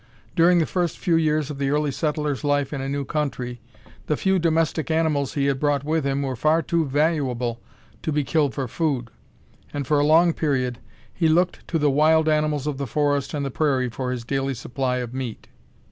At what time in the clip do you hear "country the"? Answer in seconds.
3.05-4.17